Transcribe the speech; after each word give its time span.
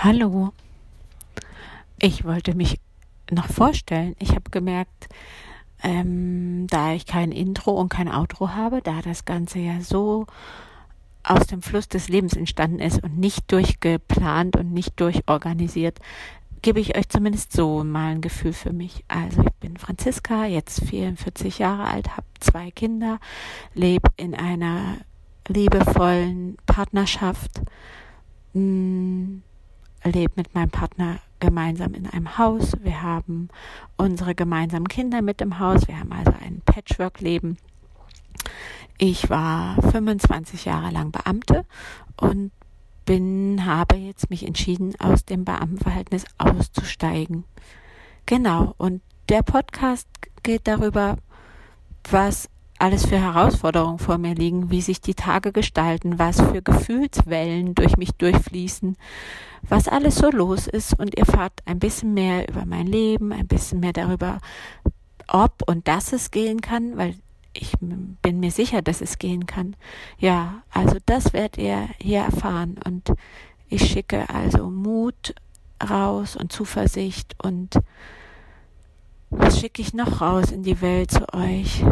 Hallo. 0.00 0.52
Ich 1.98 2.24
wollte 2.24 2.54
mich 2.54 2.78
noch 3.32 3.48
vorstellen. 3.48 4.14
Ich 4.20 4.30
habe 4.30 4.48
gemerkt, 4.52 5.08
ähm, 5.82 6.68
da 6.68 6.92
ich 6.92 7.04
kein 7.04 7.32
Intro 7.32 7.72
und 7.72 7.88
kein 7.88 8.08
Outro 8.08 8.50
habe, 8.50 8.80
da 8.80 9.02
das 9.02 9.24
Ganze 9.24 9.58
ja 9.58 9.80
so 9.80 10.26
aus 11.24 11.48
dem 11.48 11.62
Fluss 11.62 11.88
des 11.88 12.08
Lebens 12.08 12.34
entstanden 12.34 12.78
ist 12.78 13.02
und 13.02 13.18
nicht 13.18 13.50
durchgeplant 13.50 14.56
und 14.56 14.72
nicht 14.72 15.00
durchorganisiert, 15.00 15.98
gebe 16.62 16.78
ich 16.78 16.96
euch 16.96 17.08
zumindest 17.08 17.52
so 17.52 17.82
mal 17.82 18.12
ein 18.12 18.20
Gefühl 18.20 18.52
für 18.52 18.72
mich. 18.72 19.04
Also 19.08 19.42
ich 19.42 19.54
bin 19.54 19.78
Franziska, 19.78 20.44
jetzt 20.44 20.80
44 20.84 21.58
Jahre 21.58 21.82
alt, 21.88 22.16
habe 22.16 22.26
zwei 22.38 22.70
Kinder, 22.70 23.18
lebe 23.74 24.08
in 24.16 24.36
einer 24.36 24.98
liebevollen 25.48 26.56
Partnerschaft. 26.66 27.62
Mh, 28.52 28.60
hm, 28.62 29.42
lebe 30.10 30.32
mit 30.36 30.54
meinem 30.54 30.70
Partner 30.70 31.18
gemeinsam 31.40 31.94
in 31.94 32.06
einem 32.06 32.38
Haus. 32.38 32.72
Wir 32.82 33.02
haben 33.02 33.48
unsere 33.96 34.34
gemeinsamen 34.34 34.88
Kinder 34.88 35.22
mit 35.22 35.40
im 35.40 35.58
Haus. 35.58 35.86
Wir 35.88 35.98
haben 36.00 36.12
also 36.12 36.32
ein 36.44 36.62
Patchwork-Leben. 36.64 37.58
Ich 38.98 39.30
war 39.30 39.80
25 39.80 40.64
Jahre 40.64 40.90
lang 40.90 41.12
Beamte 41.12 41.64
und 42.16 42.50
bin, 43.04 43.64
habe 43.64 43.96
jetzt 43.96 44.28
mich 44.28 44.46
entschieden, 44.46 44.94
aus 44.98 45.24
dem 45.24 45.44
Beamtenverhältnis 45.44 46.24
auszusteigen. 46.36 47.44
Genau. 48.26 48.74
Und 48.76 49.00
der 49.28 49.42
Podcast 49.42 50.08
geht 50.42 50.66
darüber, 50.66 51.16
was 52.10 52.50
alles 52.78 53.06
für 53.06 53.20
Herausforderungen 53.20 53.98
vor 53.98 54.18
mir 54.18 54.34
liegen, 54.34 54.70
wie 54.70 54.80
sich 54.80 55.00
die 55.00 55.14
Tage 55.14 55.52
gestalten, 55.52 56.18
was 56.18 56.40
für 56.40 56.62
Gefühlswellen 56.62 57.74
durch 57.74 57.96
mich 57.96 58.12
durchfließen, 58.12 58.96
was 59.62 59.88
alles 59.88 60.16
so 60.16 60.30
los 60.30 60.66
ist 60.66 60.98
und 60.98 61.16
ihr 61.16 61.26
fahrt 61.26 61.60
ein 61.66 61.78
bisschen 61.78 62.14
mehr 62.14 62.48
über 62.48 62.64
mein 62.64 62.86
Leben, 62.86 63.32
ein 63.32 63.48
bisschen 63.48 63.80
mehr 63.80 63.92
darüber, 63.92 64.38
ob 65.26 65.62
und 65.66 65.88
dass 65.88 66.12
es 66.12 66.30
gehen 66.30 66.60
kann, 66.60 66.96
weil 66.96 67.14
ich 67.52 67.72
bin 67.80 68.40
mir 68.40 68.50
sicher, 68.50 68.82
dass 68.82 69.00
es 69.00 69.18
gehen 69.18 69.46
kann. 69.46 69.74
Ja, 70.18 70.62
also 70.70 70.96
das 71.06 71.32
werdet 71.32 71.58
ihr 71.58 71.88
hier 72.00 72.20
erfahren 72.20 72.76
und 72.84 73.12
ich 73.68 73.90
schicke 73.90 74.28
also 74.30 74.70
Mut 74.70 75.34
raus 75.88 76.36
und 76.36 76.52
Zuversicht 76.52 77.34
und 77.42 77.78
was 79.30 79.60
schicke 79.60 79.82
ich 79.82 79.92
noch 79.92 80.20
raus 80.20 80.50
in 80.52 80.62
die 80.62 80.80
Welt 80.80 81.10
zu 81.10 81.32
euch? 81.34 81.84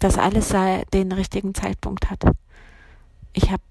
Dass 0.00 0.18
alles 0.18 0.52
den 0.92 1.12
richtigen 1.12 1.54
Zeitpunkt 1.54 2.10
hat. 2.10 2.24
Ich 3.32 3.50
habe 3.50 3.62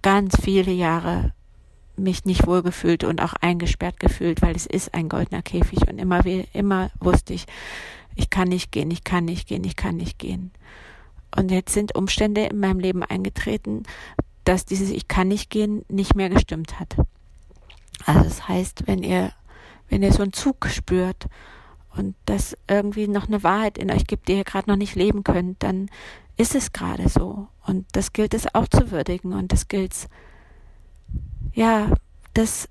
ganz 0.00 0.40
viele 0.40 0.72
Jahre 0.72 1.32
mich 1.96 2.24
nicht 2.24 2.46
wohlgefühlt 2.46 3.04
und 3.04 3.20
auch 3.20 3.34
eingesperrt 3.34 4.00
gefühlt, 4.00 4.40
weil 4.40 4.56
es 4.56 4.66
ist 4.66 4.94
ein 4.94 5.08
goldener 5.08 5.42
Käfig 5.42 5.86
und 5.88 5.98
immer 5.98 6.24
immer 6.24 6.90
wusste 7.00 7.34
ich, 7.34 7.46
ich 8.14 8.30
kann 8.30 8.48
nicht 8.48 8.72
gehen, 8.72 8.90
ich 8.90 9.04
kann 9.04 9.24
nicht 9.24 9.46
gehen, 9.46 9.64
ich 9.64 9.76
kann 9.76 9.96
nicht 9.96 10.18
gehen. 10.18 10.52
Und 11.36 11.50
jetzt 11.50 11.72
sind 11.72 11.94
Umstände 11.94 12.44
in 12.46 12.58
meinem 12.58 12.78
Leben 12.78 13.02
eingetreten, 13.02 13.84
dass 14.44 14.64
dieses 14.64 14.90
Ich 14.90 15.08
kann 15.08 15.28
nicht 15.28 15.50
gehen 15.50 15.84
nicht 15.88 16.14
mehr 16.14 16.28
gestimmt 16.28 16.78
hat. 16.80 16.96
Also 18.04 18.24
das 18.24 18.48
heißt, 18.48 18.86
wenn 18.86 19.02
ihr 19.02 19.32
wenn 19.88 20.02
ihr 20.02 20.12
so 20.12 20.22
einen 20.22 20.32
Zug 20.32 20.66
spürt 20.68 21.26
und 21.96 22.14
das 22.26 22.56
irgendwie 22.68 23.08
noch 23.08 23.28
eine 23.28 23.42
Wahrheit 23.42 23.78
in 23.78 23.90
euch 23.90 24.06
gibt, 24.06 24.28
die 24.28 24.36
ihr 24.36 24.44
gerade 24.44 24.70
noch 24.70 24.76
nicht 24.76 24.94
leben 24.94 25.24
könnt, 25.24 25.62
dann 25.62 25.90
ist 26.36 26.54
es 26.54 26.72
gerade 26.72 27.08
so. 27.08 27.48
Und 27.66 27.86
das 27.92 28.12
gilt 28.12 28.34
es 28.34 28.54
auch 28.54 28.68
zu 28.68 28.90
würdigen 28.90 29.32
und 29.32 29.52
das 29.52 29.68
gilt 29.68 29.92
es, 29.92 30.08
ja, 31.54 31.90
das 32.34 32.68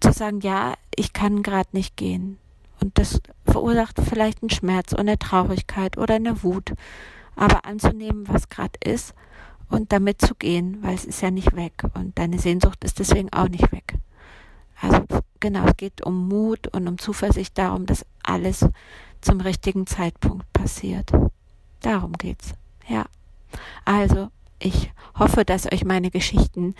zu 0.00 0.12
sagen, 0.12 0.40
ja, 0.40 0.74
ich 0.94 1.12
kann 1.12 1.42
gerade 1.42 1.68
nicht 1.72 1.96
gehen. 1.96 2.38
Und 2.80 2.98
das 2.98 3.20
verursacht 3.46 4.00
vielleicht 4.06 4.42
einen 4.42 4.50
Schmerz 4.50 4.92
und 4.92 5.00
eine 5.00 5.18
Traurigkeit 5.18 5.96
oder 5.96 6.14
eine 6.14 6.42
Wut. 6.42 6.74
Aber 7.34 7.64
anzunehmen, 7.64 8.28
was 8.28 8.48
gerade 8.48 8.78
ist 8.84 9.14
und 9.68 9.92
damit 9.92 10.20
zu 10.20 10.34
gehen, 10.34 10.78
weil 10.82 10.94
es 10.94 11.04
ist 11.04 11.20
ja 11.20 11.30
nicht 11.30 11.54
weg 11.56 11.82
und 11.94 12.18
deine 12.18 12.38
Sehnsucht 12.38 12.84
ist 12.84 12.98
deswegen 12.98 13.32
auch 13.32 13.48
nicht 13.48 13.72
weg. 13.72 13.94
Also 14.80 15.04
genau, 15.40 15.66
es 15.66 15.76
geht 15.76 16.04
um 16.04 16.28
Mut 16.28 16.68
und 16.68 16.86
um 16.86 16.98
Zuversicht 16.98 17.56
darum, 17.56 17.86
dass 17.86 18.04
alles 18.26 18.66
zum 19.20 19.40
richtigen 19.40 19.86
Zeitpunkt 19.86 20.50
passiert. 20.52 21.12
Darum 21.80 22.12
geht's. 22.12 22.54
Ja. 22.88 23.06
Also, 23.84 24.28
ich 24.58 24.92
hoffe, 25.18 25.44
dass 25.44 25.70
euch 25.70 25.84
meine 25.84 26.10
Geschichten, 26.10 26.74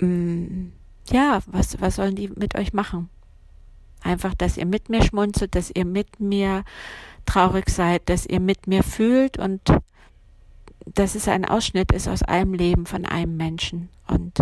mh, 0.00 0.06
mm, 0.06 0.72
ja, 1.10 1.40
was, 1.46 1.80
was 1.80 1.96
sollen 1.96 2.14
die 2.14 2.28
mit 2.28 2.56
euch 2.56 2.72
machen? 2.72 3.08
Einfach, 4.02 4.34
dass 4.34 4.56
ihr 4.56 4.66
mit 4.66 4.88
mir 4.88 5.02
schmunzelt, 5.02 5.54
dass 5.54 5.70
ihr 5.70 5.84
mit 5.84 6.20
mir 6.20 6.64
traurig 7.26 7.68
seid, 7.68 8.08
dass 8.08 8.26
ihr 8.26 8.40
mit 8.40 8.66
mir 8.66 8.82
fühlt 8.82 9.38
und 9.38 9.60
dass 10.86 11.14
es 11.14 11.28
ein 11.28 11.44
Ausschnitt 11.44 11.92
ist 11.92 12.08
aus 12.08 12.22
einem 12.22 12.54
Leben 12.54 12.86
von 12.86 13.04
einem 13.04 13.36
Menschen. 13.36 13.88
Und 14.06 14.38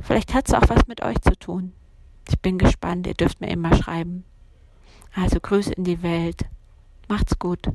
vielleicht 0.00 0.34
hat 0.34 0.48
es 0.48 0.54
auch 0.54 0.68
was 0.68 0.86
mit 0.86 1.02
euch 1.02 1.20
zu 1.22 1.36
tun. 1.38 1.72
Ich 2.28 2.38
bin 2.38 2.58
gespannt, 2.58 3.06
ihr 3.06 3.14
dürft 3.14 3.40
mir 3.40 3.50
immer 3.50 3.74
schreiben. 3.76 4.24
Also 5.14 5.40
Grüße 5.40 5.72
in 5.72 5.84
die 5.84 6.02
Welt. 6.02 6.46
Macht's 7.08 7.38
gut. 7.38 7.68